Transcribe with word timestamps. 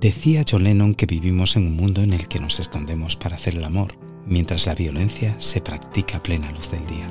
Decía 0.00 0.44
John 0.48 0.62
Lennon 0.62 0.94
que 0.94 1.06
vivimos 1.06 1.56
en 1.56 1.66
un 1.66 1.74
mundo 1.74 2.02
en 2.02 2.12
el 2.12 2.28
que 2.28 2.38
nos 2.38 2.60
escondemos 2.60 3.16
para 3.16 3.34
hacer 3.34 3.56
el 3.56 3.64
amor, 3.64 3.98
mientras 4.26 4.66
la 4.66 4.76
violencia 4.76 5.34
se 5.40 5.60
practica 5.60 6.18
a 6.18 6.22
plena 6.22 6.52
luz 6.52 6.70
del 6.70 6.86
día. 6.86 7.10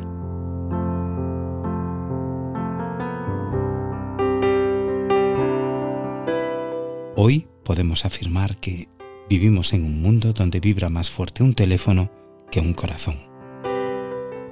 Hoy 7.17 7.47
podemos 7.65 8.05
afirmar 8.05 8.55
que 8.55 8.87
vivimos 9.29 9.73
en 9.73 9.83
un 9.83 10.01
mundo 10.01 10.31
donde 10.31 10.61
vibra 10.61 10.89
más 10.89 11.09
fuerte 11.09 11.43
un 11.43 11.55
teléfono 11.55 12.09
que 12.51 12.61
un 12.61 12.73
corazón. 12.73 13.17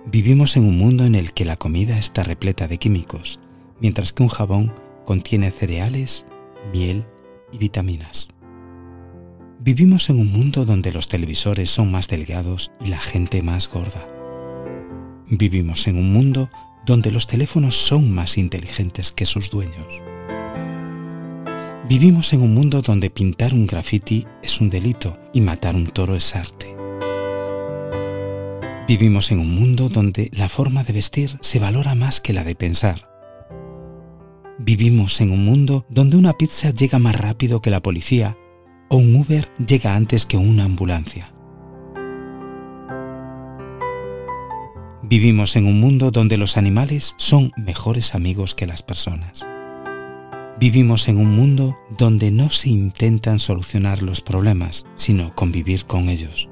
Vivimos 0.07 0.57
en 0.57 0.65
un 0.65 0.77
mundo 0.77 1.05
en 1.05 1.15
el 1.15 1.31
que 1.31 1.45
la 1.45 1.55
comida 1.55 1.97
está 1.97 2.25
repleta 2.25 2.67
de 2.67 2.79
químicos, 2.79 3.39
mientras 3.79 4.11
que 4.11 4.23
un 4.23 4.29
jabón 4.29 4.73
contiene 5.05 5.51
cereales, 5.51 6.25
miel 6.73 7.05
y 7.51 7.57
vitaminas. 7.57 8.34
Vivimos 9.65 10.11
en 10.11 10.19
un 10.19 10.31
mundo 10.31 10.63
donde 10.63 10.91
los 10.91 11.09
televisores 11.09 11.71
son 11.71 11.89
más 11.89 12.07
delgados 12.07 12.71
y 12.79 12.89
la 12.89 12.99
gente 12.99 13.41
más 13.41 13.67
gorda. 13.67 14.07
Vivimos 15.27 15.87
en 15.87 15.97
un 15.97 16.13
mundo 16.13 16.51
donde 16.85 17.09
los 17.09 17.25
teléfonos 17.25 17.75
son 17.75 18.11
más 18.11 18.37
inteligentes 18.37 19.11
que 19.11 19.25
sus 19.25 19.49
dueños. 19.49 20.03
Vivimos 21.89 22.31
en 22.33 22.43
un 22.43 22.53
mundo 22.53 22.83
donde 22.83 23.09
pintar 23.09 23.55
un 23.55 23.65
graffiti 23.65 24.27
es 24.43 24.61
un 24.61 24.69
delito 24.69 25.17
y 25.33 25.41
matar 25.41 25.73
un 25.73 25.87
toro 25.87 26.15
es 26.15 26.35
arte. 26.35 26.75
Vivimos 28.87 29.31
en 29.31 29.39
un 29.39 29.55
mundo 29.55 29.89
donde 29.89 30.29
la 30.31 30.47
forma 30.47 30.83
de 30.83 30.93
vestir 30.93 31.39
se 31.41 31.57
valora 31.57 31.95
más 31.95 32.21
que 32.21 32.33
la 32.33 32.43
de 32.43 32.53
pensar 32.53 33.15
Vivimos 34.57 35.19
en 35.19 35.31
un 35.31 35.43
mundo 35.43 35.85
donde 35.89 36.15
una 36.15 36.33
pizza 36.33 36.69
llega 36.69 36.97
más 36.97 37.19
rápido 37.19 37.61
que 37.61 37.69
la 37.69 37.81
policía 37.81 38.37
o 38.89 38.97
un 38.97 39.15
Uber 39.15 39.49
llega 39.65 39.95
antes 39.95 40.25
que 40.25 40.37
una 40.37 40.65
ambulancia. 40.65 41.31
Vivimos 45.07 45.55
en 45.55 45.67
un 45.67 45.79
mundo 45.79 46.09
donde 46.09 46.35
los 46.35 46.57
animales 46.57 47.13
son 47.17 47.51
mejores 47.57 48.15
amigos 48.15 48.55
que 48.55 48.65
las 48.65 48.81
personas. 48.81 49.45
Vivimos 50.59 51.07
en 51.09 51.17
un 51.17 51.35
mundo 51.35 51.77
donde 51.97 52.31
no 52.31 52.49
se 52.49 52.69
intentan 52.69 53.39
solucionar 53.39 54.01
los 54.01 54.21
problemas, 54.21 54.85
sino 54.95 55.35
convivir 55.35 55.85
con 55.85 56.09
ellos. 56.09 56.49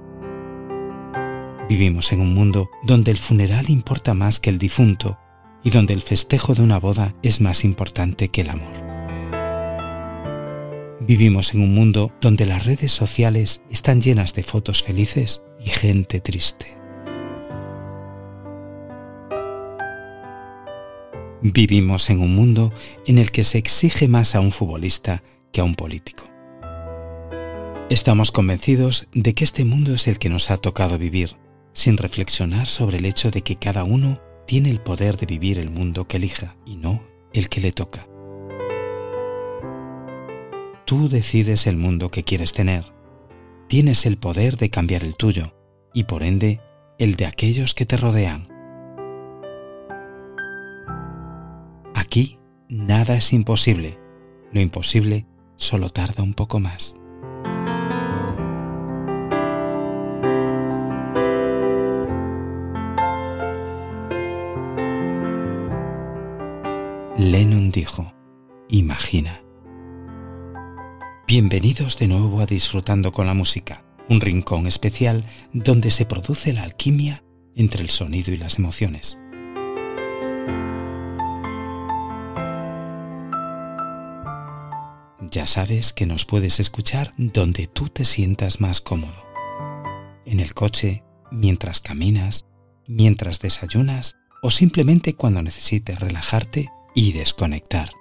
Vivimos 1.67 2.11
en 2.11 2.21
un 2.21 2.35
mundo 2.35 2.69
donde 2.83 3.09
el 3.09 3.17
funeral 3.17 3.69
importa 3.69 4.13
más 4.13 4.39
que 4.39 4.51
el 4.51 4.59
difunto 4.59 5.17
y 5.63 5.71
donde 5.71 5.93
el 5.93 6.01
festejo 6.01 6.53
de 6.53 6.61
una 6.61 6.79
boda 6.79 7.15
es 7.23 7.41
más 7.41 7.63
importante 7.63 8.27
que 8.27 8.41
el 8.41 8.49
amor. 8.49 8.92
Vivimos 11.05 11.53
en 11.53 11.61
un 11.61 11.73
mundo 11.73 12.13
donde 12.21 12.45
las 12.45 12.65
redes 12.65 12.93
sociales 12.93 13.61
están 13.69 14.01
llenas 14.01 14.33
de 14.35 14.43
fotos 14.43 14.83
felices 14.83 15.43
y 15.59 15.67
gente 15.67 16.21
triste. 16.21 16.77
Vivimos 21.41 22.09
en 22.09 22.21
un 22.21 22.33
mundo 22.33 22.71
en 23.05 23.17
el 23.17 23.31
que 23.31 23.43
se 23.43 23.57
exige 23.57 24.07
más 24.07 24.33
a 24.33 24.39
un 24.39 24.53
futbolista 24.53 25.23
que 25.51 25.59
a 25.59 25.65
un 25.65 25.75
político. 25.75 26.23
Estamos 27.89 28.31
convencidos 28.31 29.07
de 29.13 29.33
que 29.33 29.43
este 29.43 29.65
mundo 29.65 29.93
es 29.93 30.07
el 30.07 30.19
que 30.19 30.29
nos 30.29 30.51
ha 30.51 30.57
tocado 30.57 30.97
vivir, 30.97 31.35
sin 31.73 31.97
reflexionar 31.97 32.67
sobre 32.67 32.99
el 32.99 33.05
hecho 33.05 33.29
de 33.29 33.41
que 33.41 33.57
cada 33.57 33.83
uno 33.83 34.21
tiene 34.47 34.69
el 34.69 34.79
poder 34.79 35.17
de 35.17 35.25
vivir 35.25 35.59
el 35.59 35.69
mundo 35.69 36.07
que 36.07 36.15
elija 36.15 36.55
y 36.65 36.77
no 36.77 37.03
el 37.33 37.49
que 37.49 37.59
le 37.59 37.73
toca. 37.73 38.07
Tú 40.85 41.07
decides 41.07 41.65
el 41.65 41.77
mundo 41.77 42.09
que 42.09 42.23
quieres 42.23 42.53
tener. 42.53 42.83
Tienes 43.67 44.05
el 44.05 44.17
poder 44.17 44.57
de 44.57 44.69
cambiar 44.69 45.03
el 45.03 45.15
tuyo 45.15 45.55
y 45.93 46.03
por 46.03 46.23
ende 46.23 46.59
el 46.99 47.15
de 47.15 47.25
aquellos 47.25 47.73
que 47.73 47.85
te 47.85 47.95
rodean. 47.95 48.49
Aquí 51.95 52.37
nada 52.67 53.15
es 53.15 53.31
imposible. 53.31 53.97
Lo 54.51 54.59
imposible 54.59 55.25
solo 55.55 55.89
tarda 55.89 56.21
un 56.21 56.33
poco 56.33 56.59
más. 56.59 56.95
Lennon 67.17 67.71
dijo, 67.71 68.11
Imagina. 68.69 69.42
Bienvenidos 71.25 71.97
de 71.97 72.09
nuevo 72.09 72.41
a 72.41 72.45
Disfrutando 72.45 73.13
con 73.13 73.25
la 73.25 73.33
Música, 73.33 73.85
un 74.09 74.19
rincón 74.19 74.67
especial 74.67 75.25
donde 75.53 75.89
se 75.89 76.05
produce 76.05 76.51
la 76.51 76.63
alquimia 76.63 77.23
entre 77.55 77.81
el 77.81 77.89
sonido 77.89 78.33
y 78.33 78.37
las 78.37 78.59
emociones. 78.59 79.17
Ya 85.31 85.47
sabes 85.47 85.93
que 85.93 86.05
nos 86.05 86.25
puedes 86.25 86.59
escuchar 86.59 87.13
donde 87.17 87.67
tú 87.67 87.87
te 87.87 88.03
sientas 88.03 88.59
más 88.59 88.81
cómodo. 88.81 89.25
En 90.25 90.41
el 90.41 90.53
coche, 90.53 91.05
mientras 91.31 91.79
caminas, 91.79 92.47
mientras 92.85 93.39
desayunas 93.39 94.17
o 94.41 94.51
simplemente 94.51 95.15
cuando 95.15 95.41
necesites 95.41 96.01
relajarte 96.01 96.69
y 96.93 97.13
desconectar. 97.13 97.91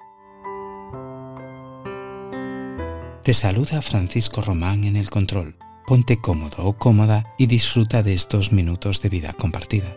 Te 3.23 3.35
saluda 3.35 3.83
Francisco 3.83 4.43
Román 4.43 4.83
en 4.83 4.97
el 4.97 5.09
control. 5.09 5.55
Ponte 5.87 6.21
cómodo 6.21 6.65
o 6.65 6.73
cómoda 6.73 7.25
y 7.39 7.47
disfruta 7.47 8.03
de 8.03 8.15
estos 8.15 8.51
minutos 8.51 9.01
de 9.01 9.11
vida 9.11 9.33
compartida. 9.33 9.97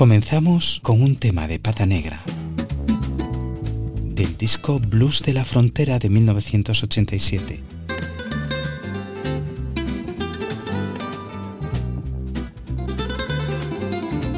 Comenzamos 0.00 0.80
con 0.82 1.02
un 1.02 1.16
tema 1.16 1.46
de 1.46 1.58
pata 1.58 1.84
negra 1.84 2.22
del 4.02 4.38
disco 4.38 4.80
Blues 4.80 5.22
de 5.22 5.34
la 5.34 5.44
Frontera 5.44 5.98
de 5.98 6.08
1987. 6.08 7.60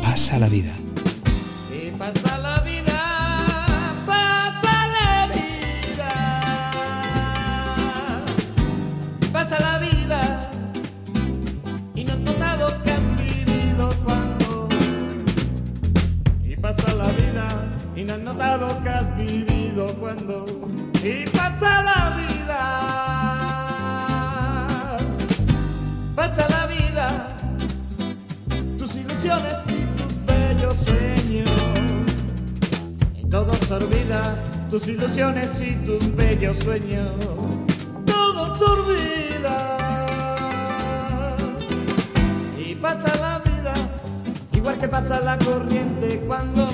Pasa 0.03 0.41
la 0.41 0.49
vida. 0.49 0.82
Tus 34.71 34.87
ilusiones 34.89 35.49
y 35.63 35.75
tus 35.87 36.15
bellos 36.15 36.59
sueños, 36.59 37.09
todo 38.05 38.59
se 38.59 38.65
olvida. 38.65 39.77
Y 42.59 42.75
pasa 42.75 43.15
la 43.19 43.39
vida, 43.39 43.73
igual 44.53 44.79
que 44.79 44.89
pasa 44.89 45.21
la 45.21 45.39
corriente 45.39 46.23
cuando 46.27 46.69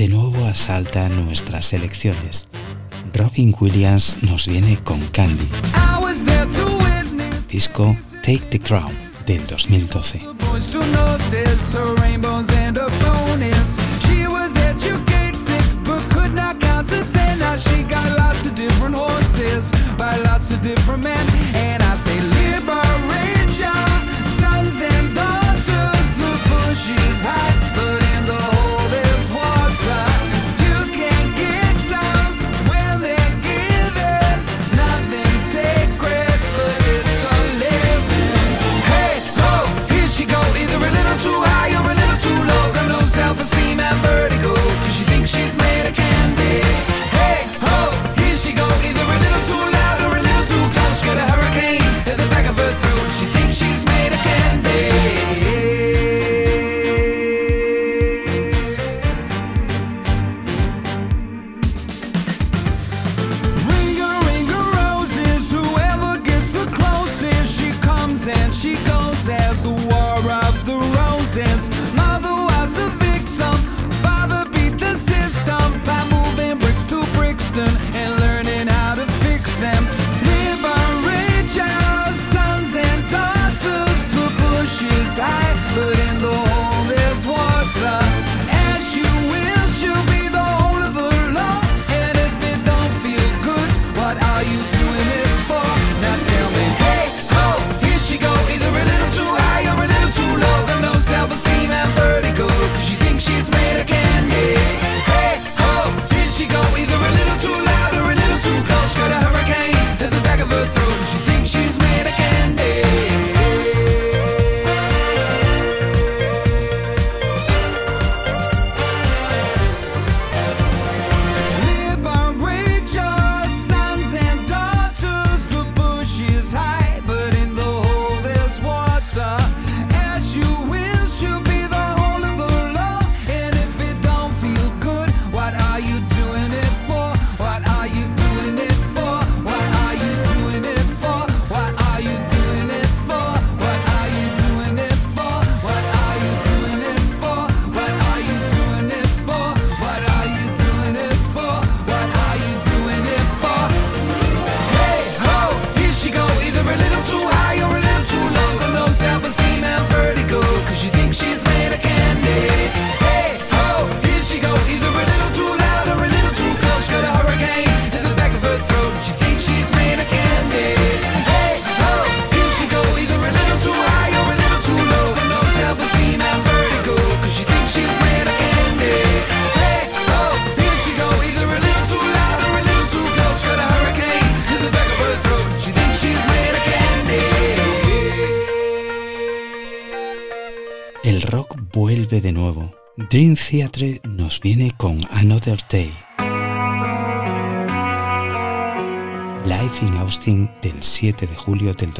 de 0.00 0.08
nuevo 0.08 0.46
asalta 0.46 1.10
nuestras 1.10 1.74
elecciones. 1.74 2.46
Robin 3.12 3.54
Williams 3.60 4.22
nos 4.22 4.46
viene 4.46 4.82
con 4.82 4.98
Candy, 5.08 5.46
disco 7.50 7.94
Take 8.22 8.46
the 8.48 8.58
Crown 8.58 8.94
del 9.26 9.46
2012. 9.46 10.22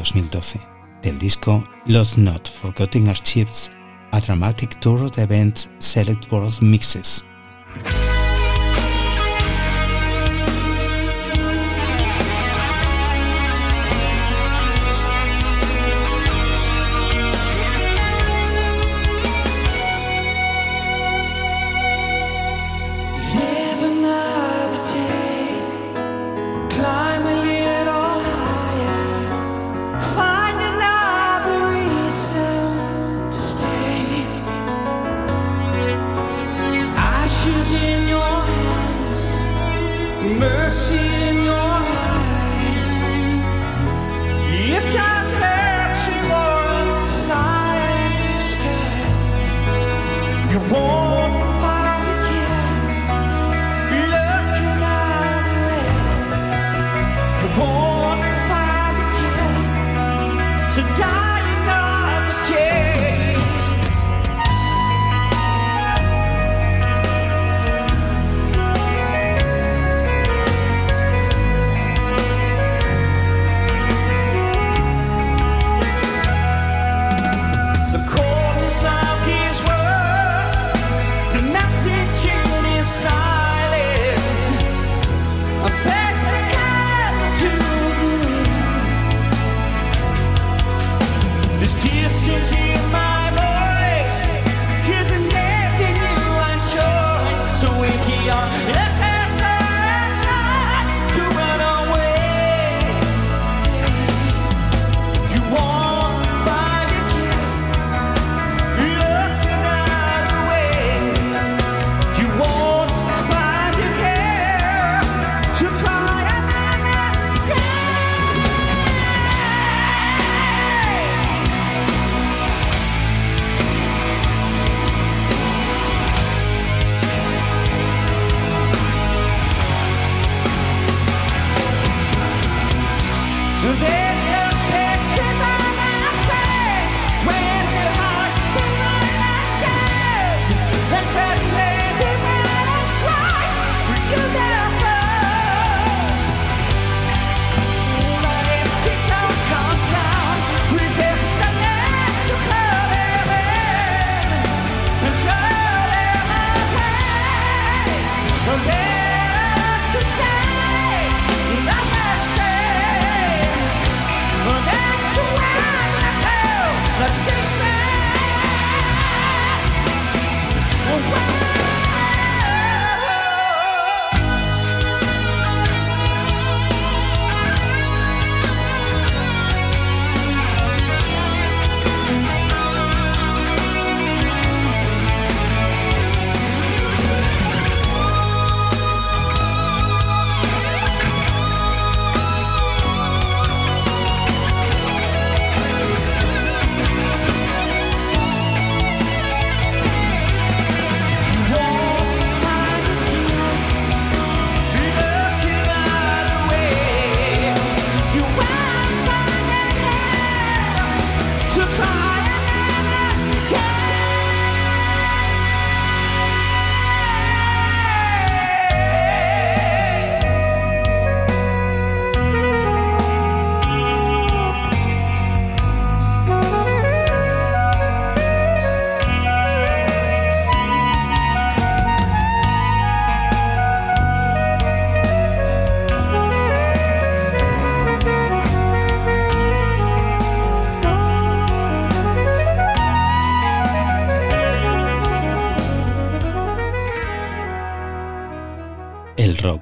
2012 0.01 0.59
del 1.03 1.17
disco 1.19 1.63
Los 1.85 2.17
Not 2.17 2.49
Forgotten 2.49 3.07
Archives, 3.07 3.71
a 4.11 4.19
Dramatic 4.19 4.79
Tour 4.79 5.11
de 5.11 5.23
Events 5.23 5.69
Select 5.79 6.31
World 6.31 6.59
Mixes. 6.61 7.25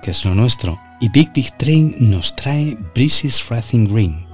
es 0.10 0.25
lo 0.25 0.34
nuestro, 0.34 0.80
y 1.00 1.10
Big 1.10 1.32
Big 1.34 1.56
Train 1.58 1.96
nos 2.00 2.36
trae 2.36 2.78
Breezes 2.96 3.48
Racing 3.50 3.88
Green, 3.88 4.25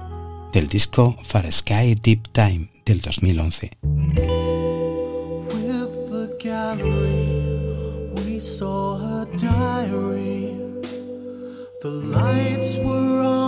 del 0.52 0.68
disco 0.68 1.16
Far 1.22 1.50
Sky 1.52 1.94
Deep 1.94 2.28
Time 2.32 2.70
del 2.84 3.00
2011. 3.00 3.70
The 11.82 11.90
lights 11.90 12.78
were 12.78 13.22
on. 13.22 13.45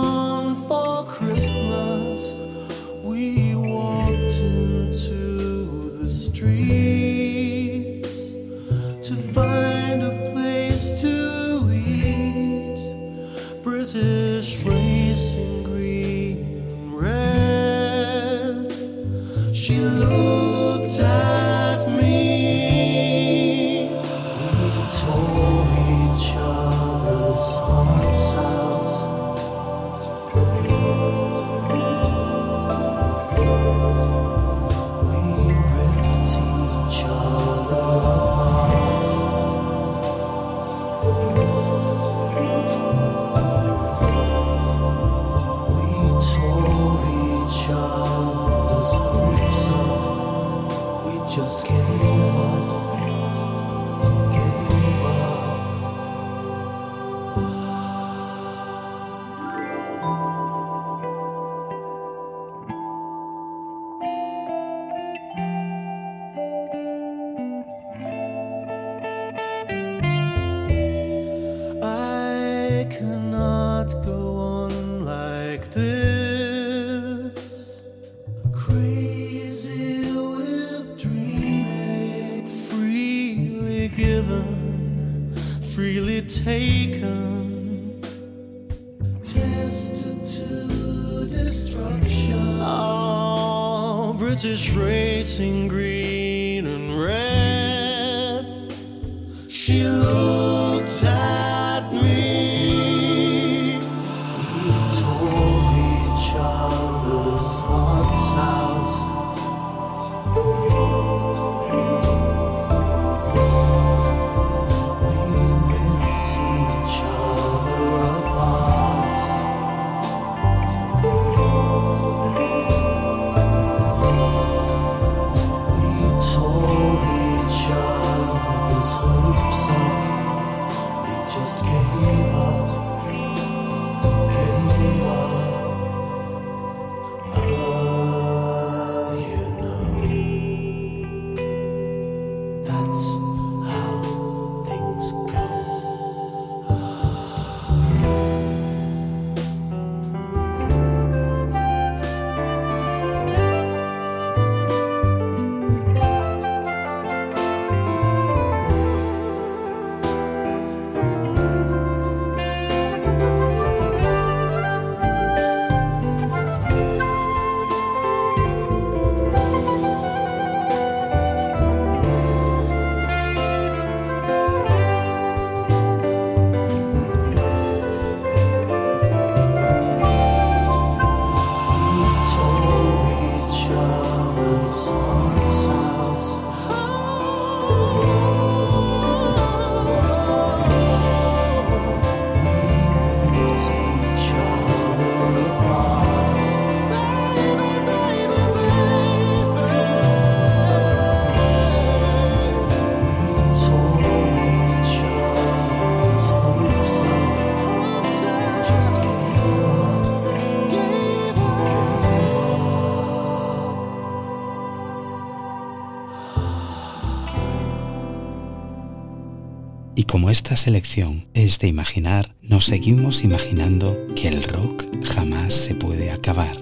Y 219.99 220.05
como 220.05 220.29
esta 220.29 220.55
selección 220.55 221.25
es 221.33 221.59
de 221.59 221.67
imaginar, 221.67 222.33
nos 222.41 222.63
seguimos 222.63 223.25
imaginando 223.25 223.97
que 224.15 224.29
el 224.29 224.43
rock 224.43 224.85
jamás 225.03 225.53
se 225.53 225.75
puede 225.75 226.09
acabar. 226.09 226.55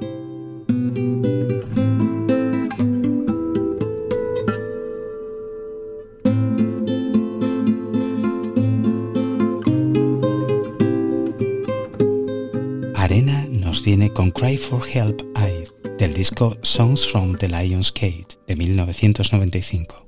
Arena 12.96 13.46
nos 13.52 13.84
viene 13.84 14.12
con 14.12 14.32
Cry 14.32 14.58
for 14.58 14.84
Help 14.92 15.22
I've 15.38 15.72
del 16.00 16.16
disco 16.16 16.58
Songs 16.64 17.06
from 17.06 17.36
the 17.36 17.48
Lion's 17.48 17.92
Cage 17.92 18.40
de 18.48 18.56
1995. 18.56 20.07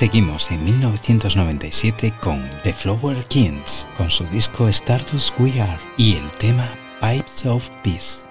Seguimos 0.00 0.50
en 0.50 0.64
1997 0.64 2.14
con 2.22 2.42
The 2.62 2.72
Flower 2.72 3.22
Kings, 3.24 3.86
con 3.98 4.10
su 4.10 4.24
disco 4.28 4.66
Stardust 4.66 5.38
We 5.38 5.60
Are 5.60 5.78
y 5.98 6.14
el 6.14 6.26
tema 6.38 6.66
Pipes 7.02 7.44
of 7.44 7.68
Peace. 7.84 8.29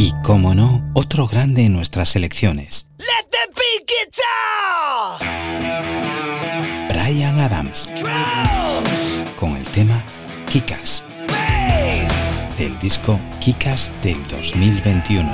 Y 0.00 0.12
como 0.22 0.54
no, 0.54 0.88
otro 0.94 1.26
grande 1.26 1.64
en 1.64 1.72
nuestras 1.72 2.10
selecciones, 2.10 2.86
Let 2.98 3.26
the 3.32 3.38
beat 3.48 3.84
guitar! 5.18 5.18
Brian 6.88 7.40
Adams, 7.40 7.88
Drums! 7.96 9.28
con 9.40 9.56
el 9.56 9.64
tema 9.64 10.04
Kikas, 10.52 11.02
Bass! 11.26 12.46
del 12.58 12.78
disco 12.78 13.18
Kikas 13.40 13.90
del 14.04 14.16
2021. 14.28 15.32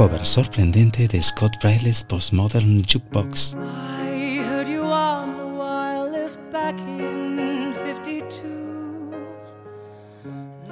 cover 0.00 0.26
sorprendente 0.26 1.06
de 1.08 1.20
Scott 1.20 1.58
Bradley's 1.60 2.02
Postmodern 2.02 2.82
Jukebox. 2.82 3.54
I 3.54 4.38
heard 4.38 4.66
you 4.66 4.84
on 4.84 5.36
the 5.36 5.44
wireless 5.44 6.38
back 6.50 6.74
in 6.80 7.74
52. 7.84 9.12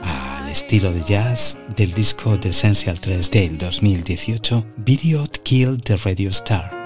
Al 0.02 0.48
estilo 0.48 0.90
de 0.94 1.02
jazz 1.06 1.58
del 1.76 1.92
disco 1.92 2.40
The 2.40 2.48
Essential 2.48 2.98
3 2.98 3.30
del 3.30 3.58
2018, 3.58 4.64
Video 4.78 5.26
Killed 5.44 5.82
the 5.82 5.96
Radio 5.96 6.30
Star. 6.30 6.77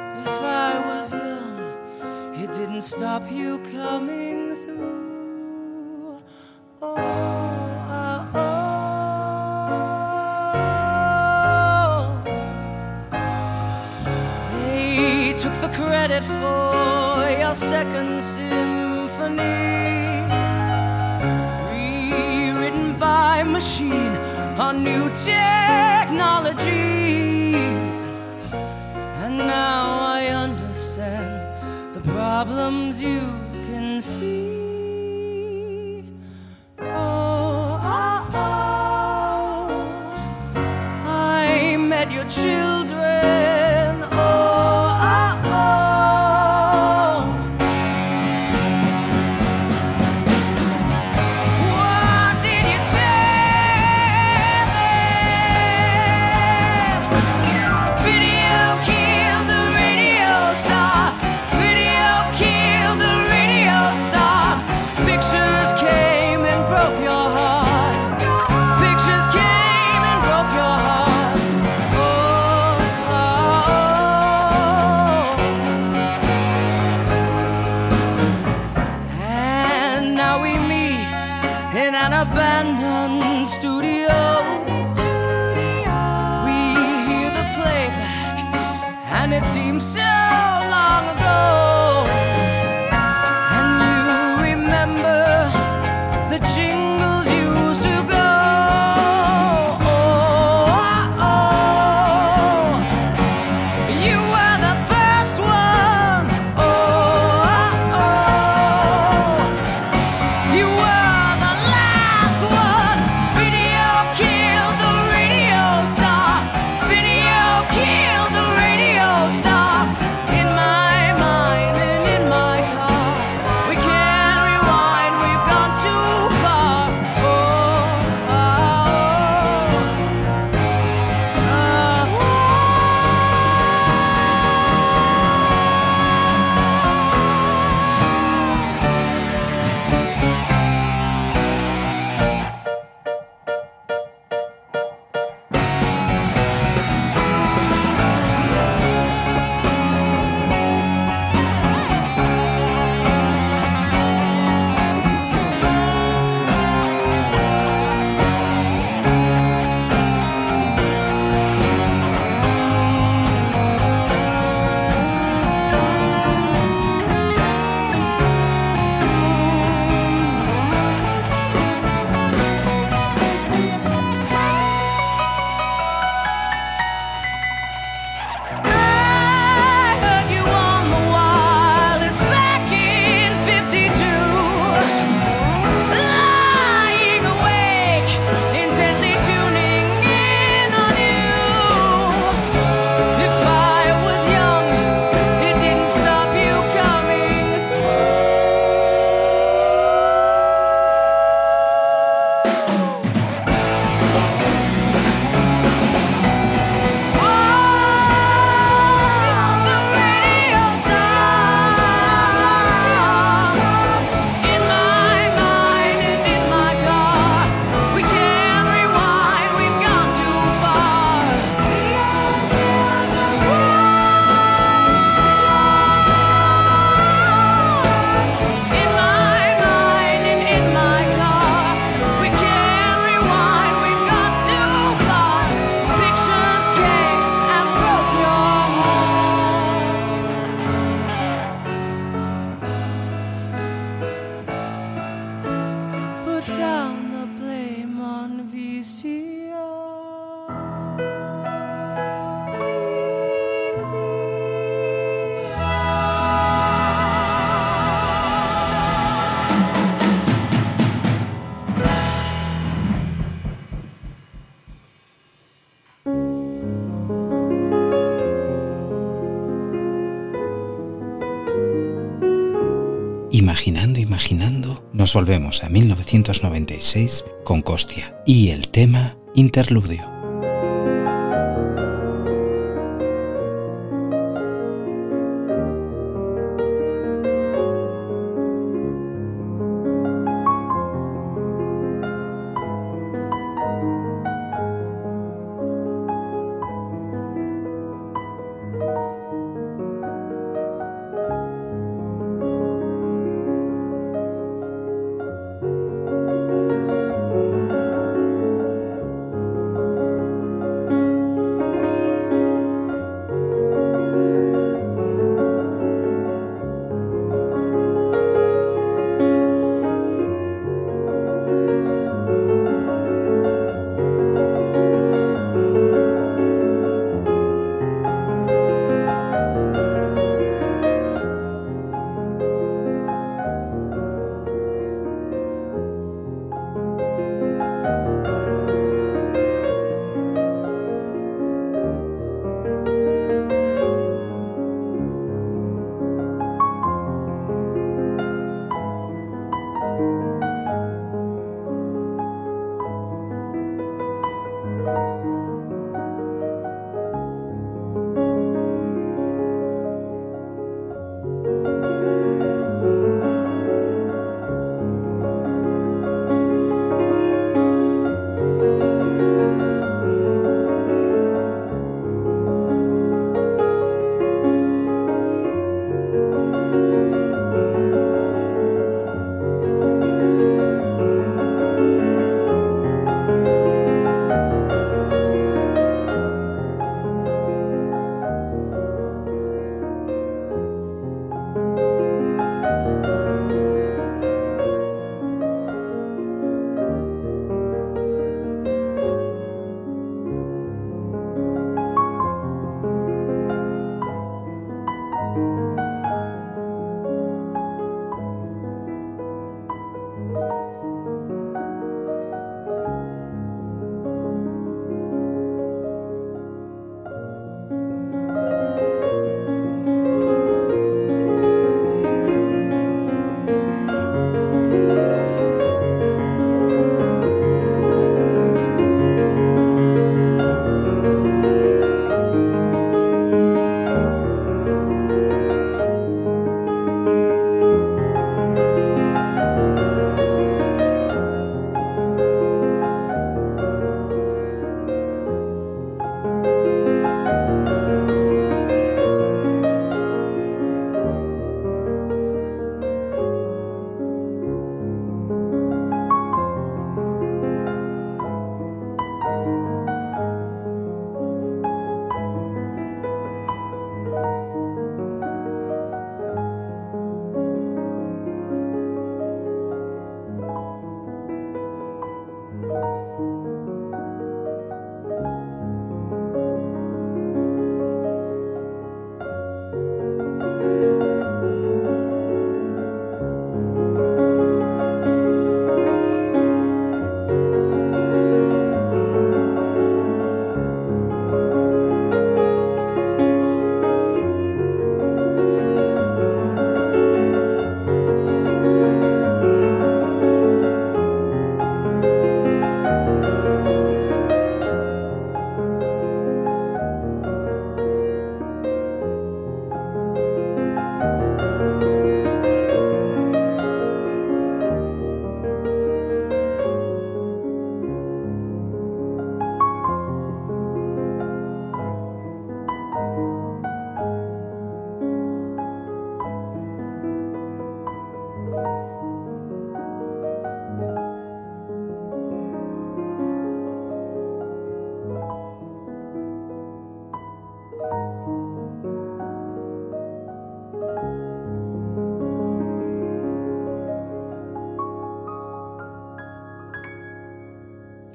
volvemos 275.33 275.65
a 275.65 275.71
1996 275.71 277.25
con 277.43 277.63
Costia 277.63 278.23
y 278.27 278.51
el 278.51 278.69
tema 278.69 279.17
Interludio. 279.35 280.12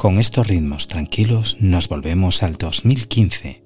Con 0.07 0.19
estos 0.19 0.47
ritmos 0.47 0.87
tranquilos 0.87 1.57
nos 1.59 1.89
volvemos 1.89 2.41
al 2.41 2.55
2015. 2.55 3.61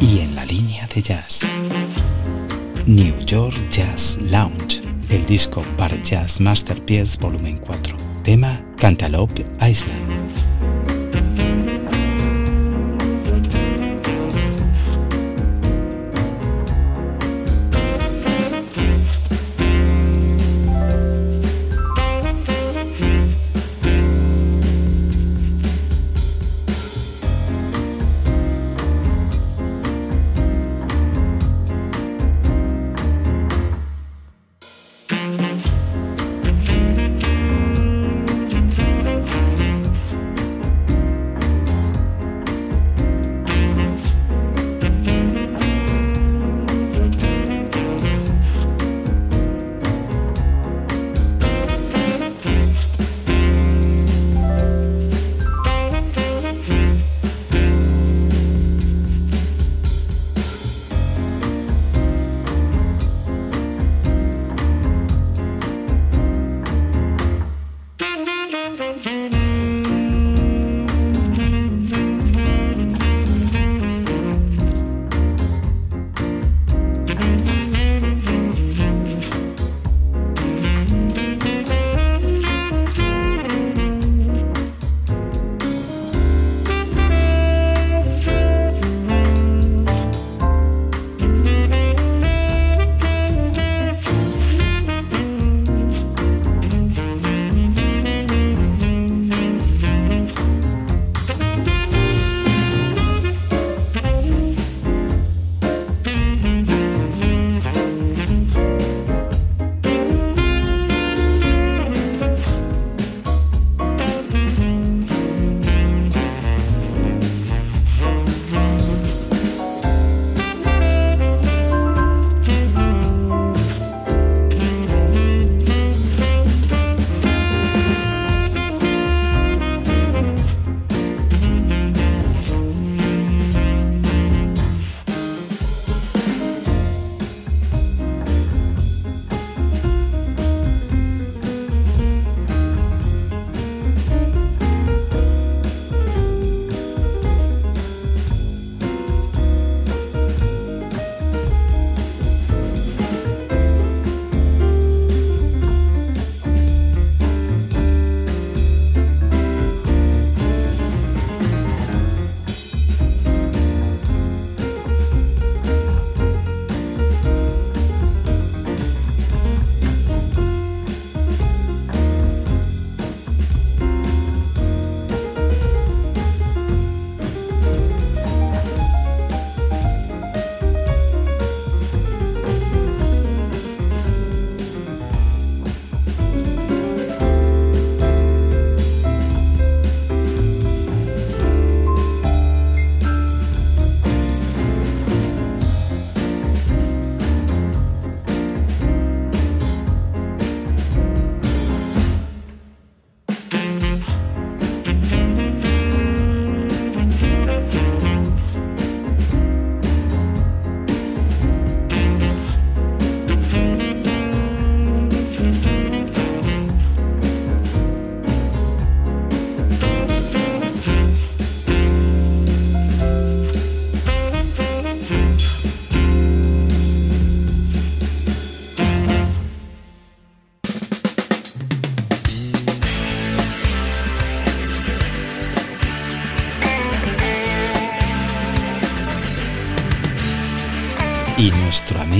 Y 0.00 0.20
en 0.20 0.34
la 0.34 0.46
línea 0.46 0.88
de 0.94 1.02
jazz, 1.02 1.42
New 2.86 3.14
York 3.26 3.54
Jazz 3.70 4.16
Lounge, 4.30 4.80
del 5.10 5.26
disco 5.26 5.62
Bar 5.76 6.02
Jazz 6.02 6.40
Masterpiece 6.40 7.18
Volumen 7.20 7.58
4, 7.58 7.98
tema 8.24 8.64
Cantaloupe 8.78 9.44
Island. 9.60 10.37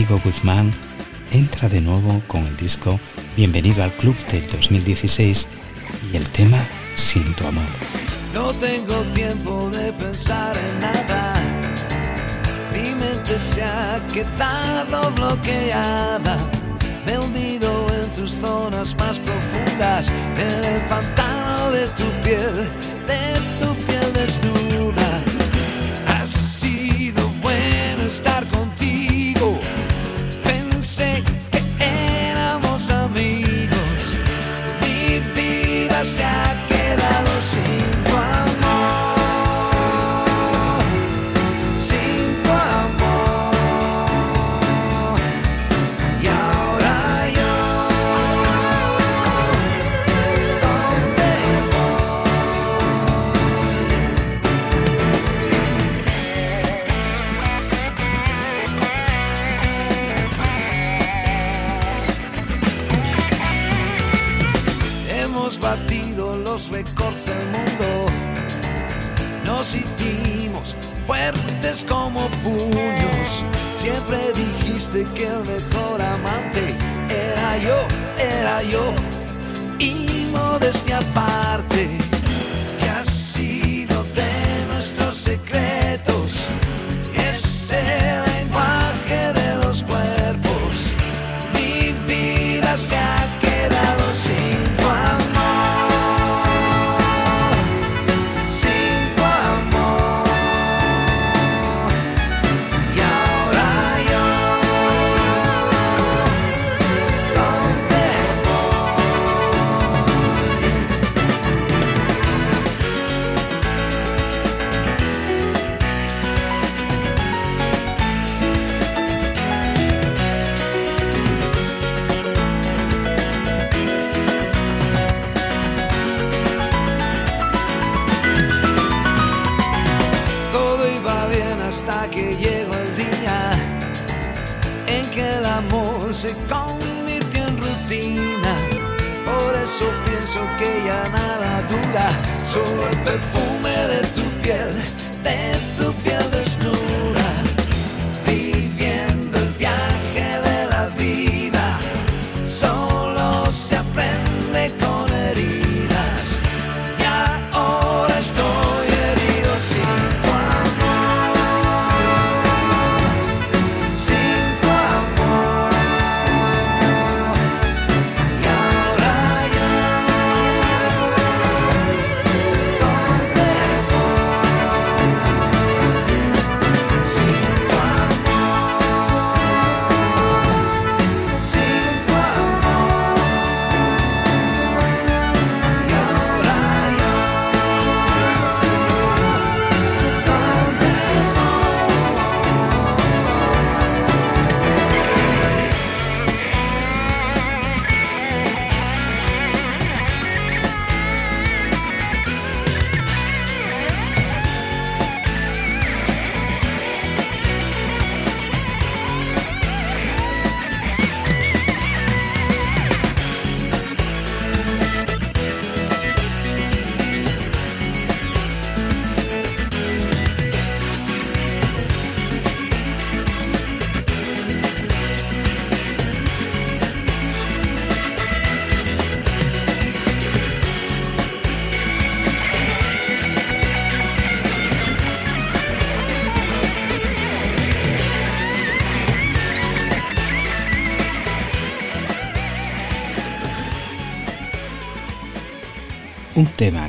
Amigo 0.09 0.23
Guzmán 0.25 0.73
entra 1.33 1.69
de 1.69 1.83
nuevo 1.83 2.23
con 2.27 2.47
el 2.47 2.57
disco 2.57 2.99
Bienvenido 3.37 3.83
al 3.83 3.93
Club 3.97 4.17
del 4.33 4.49
2016 4.51 5.47
y 6.11 6.17
el 6.17 6.29
tema 6.31 6.67
Sin 6.95 7.35
tu 7.35 7.47
amor. 7.47 7.65
No 8.33 8.51
tengo 8.55 8.95
tiempo 9.15 9.69
de 9.71 9.93
pensar 9.93 10.57
en 10.57 10.81
nada. 10.81 11.35
Mi 12.73 12.95
mente 12.95 13.39
se 13.39 13.63
ha 13.63 14.01
quedado 14.13 15.11
bloqueada. 15.13 16.39
Me 17.05 17.13
he 17.13 17.19
hundido 17.19 17.87
en 18.01 18.09
tus 18.13 18.33
zonas 18.33 18.97
más 18.97 19.19
profundas, 19.19 20.11
en 20.39 20.65
el 20.65 20.81
pantano 20.87 21.71
de 21.71 21.87
tu 21.89 22.05
piel, 22.25 22.69
de 23.07 23.35
tu 23.61 23.75
piel 23.87 24.13
desnuda. 24.15 25.23
Ha 26.07 26.27
sido 26.27 27.29
bueno 27.43 28.05
estar 28.07 28.43
contigo. 28.45 28.58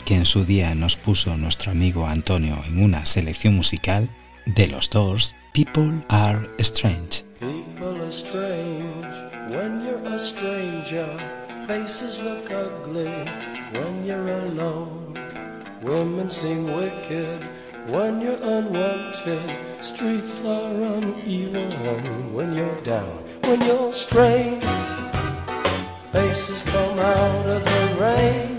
Que 0.09 0.15
en 0.15 0.25
su 0.25 0.43
día 0.43 0.73
nos 0.73 0.95
puso 0.95 1.37
nuestro 1.37 1.69
amigo 1.71 2.07
Antonio 2.07 2.57
en 2.65 2.83
una 2.83 3.05
selección 3.05 3.55
musical 3.55 4.09
de 4.47 4.65
los 4.65 4.89
Doors, 4.89 5.35
People 5.53 6.03
Are 6.09 6.49
Strange. 6.57 7.23
When 7.39 7.75
you're 9.85 10.07
a 10.07 10.17
stranger. 10.17 11.05
Faces 11.67 12.19
look 12.23 12.49
ugly 12.49 13.13
when 13.71 14.03
you're 14.03 14.27
alone. 14.27 15.13
Women 15.83 16.27
seem 16.27 16.65
wicked 16.65 17.47
when 17.87 18.19
you're 18.19 18.41
unwanted. 18.41 19.41
Streets 19.79 20.43
are 20.43 20.97
uneven 20.97 22.33
when 22.33 22.53
you're 22.53 22.81
down. 22.81 23.23
When 23.43 23.61
you're 23.61 23.93
strange, 23.93 24.65
faces 26.11 26.63
come 26.63 26.97
out 26.97 27.45
of 27.45 27.63
the 27.63 27.95
rain. 28.01 28.58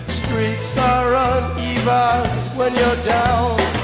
Streets 0.31 0.77
are 0.77 1.13
uneven 1.13 2.57
when 2.57 2.73
you're 2.73 3.03
down. 3.03 3.80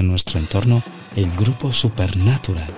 en 0.00 0.08
nuestro 0.08 0.38
entorno 0.38 0.82
el 1.14 1.30
grupo 1.32 1.72
Supernatural, 1.72 2.68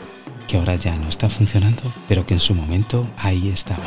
que 0.46 0.56
ahora 0.56 0.76
ya 0.76 0.96
no 0.96 1.08
está 1.08 1.28
funcionando, 1.28 1.94
pero 2.06 2.24
que 2.24 2.34
en 2.34 2.40
su 2.40 2.54
momento 2.54 3.10
ahí 3.16 3.48
estaba. 3.48 3.84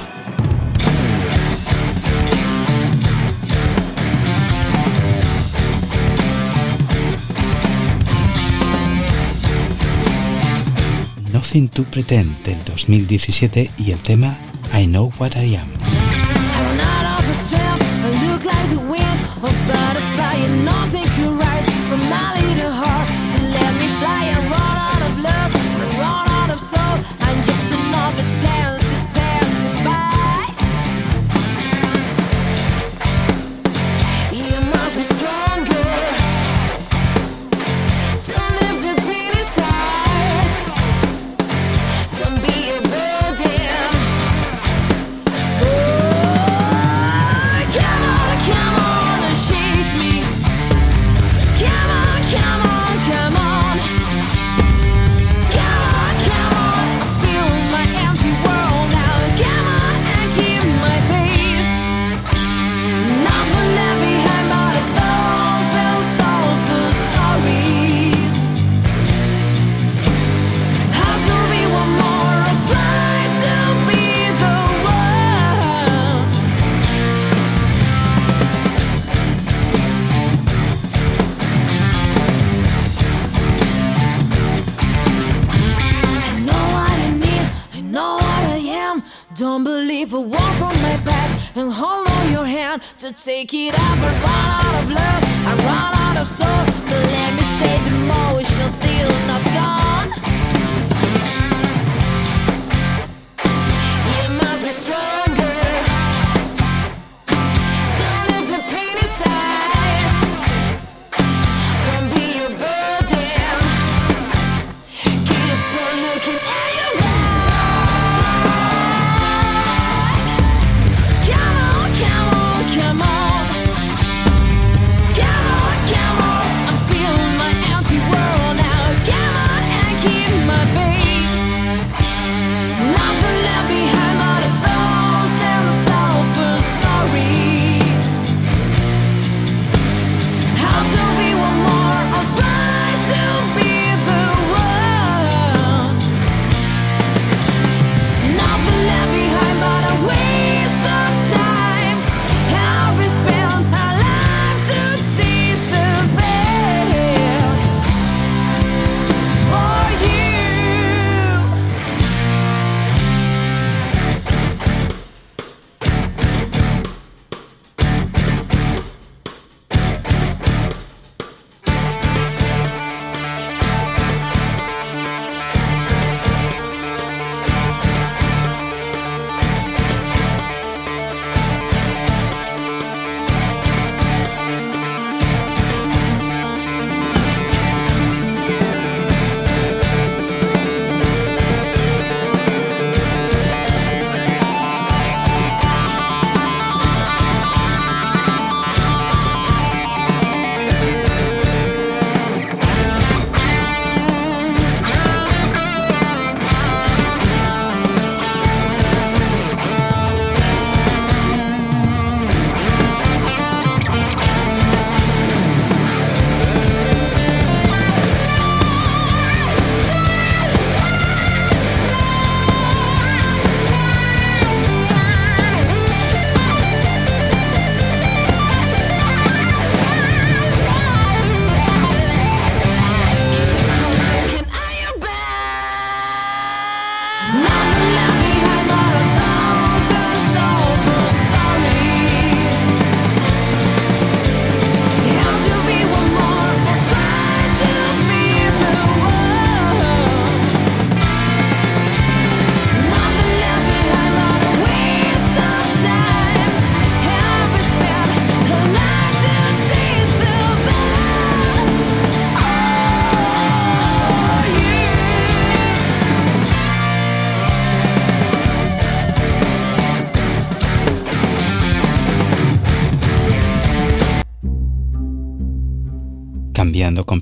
Nothing 11.32 11.70
to 11.70 11.84
Pretend 11.84 12.44
del 12.44 12.64
2017 12.66 13.72
y 13.78 13.92
el 13.92 14.00
tema 14.00 14.38
I 14.74 14.86
Know 14.86 15.12
What 15.20 15.36
I 15.36 15.56
Am. 15.56 16.11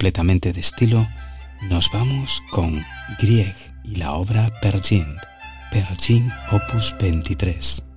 completamente 0.09 0.53
de 0.53 0.59
estilo, 0.59 1.07
nos 1.69 1.91
vamos 1.91 2.41
con 2.49 2.83
Grieg 3.19 3.53
y 3.83 3.97
la 3.97 4.13
obra 4.13 4.49
Pergint, 4.59 5.19
Pergint 5.71 6.31
Opus 6.51 6.95
23. 6.99 7.88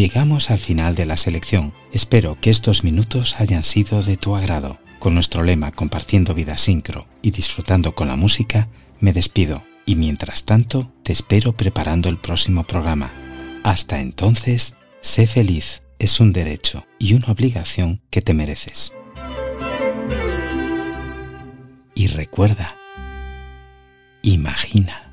Llegamos 0.00 0.50
al 0.50 0.58
final 0.58 0.94
de 0.94 1.04
la 1.04 1.18
selección. 1.18 1.74
Espero 1.92 2.40
que 2.40 2.48
estos 2.48 2.84
minutos 2.84 3.38
hayan 3.38 3.64
sido 3.64 4.02
de 4.02 4.16
tu 4.16 4.34
agrado. 4.34 4.80
Con 4.98 5.12
nuestro 5.12 5.42
lema 5.42 5.72
Compartiendo 5.72 6.32
vida 6.32 6.56
sincro 6.56 7.06
y 7.20 7.32
disfrutando 7.32 7.94
con 7.94 8.08
la 8.08 8.16
música, 8.16 8.70
me 8.98 9.12
despido. 9.12 9.62
Y 9.84 9.96
mientras 9.96 10.44
tanto, 10.44 10.90
te 11.02 11.12
espero 11.12 11.54
preparando 11.54 12.08
el 12.08 12.16
próximo 12.16 12.64
programa. 12.64 13.12
Hasta 13.62 14.00
entonces, 14.00 14.74
sé 15.02 15.26
feliz. 15.26 15.82
Es 15.98 16.18
un 16.18 16.32
derecho 16.32 16.86
y 16.98 17.12
una 17.12 17.26
obligación 17.26 18.00
que 18.08 18.22
te 18.22 18.32
mereces. 18.32 18.94
Y 21.94 22.06
recuerda, 22.06 22.74
imagina. 24.22 25.09